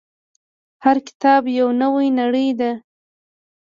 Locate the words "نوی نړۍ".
1.81-2.49